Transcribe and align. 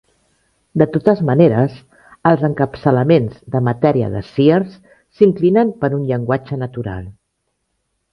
De 0.81 0.85
totes 0.93 1.19
maneres, 1.29 1.73
els 2.29 2.45
encapçalaments 2.47 3.43
de 3.55 3.61
matèria 3.67 4.07
de 4.15 4.23
Sears 4.31 4.79
s'inclinen 5.19 5.75
per 5.85 5.91
un 5.99 6.09
llenguatge 6.13 6.59
natural. 6.63 7.05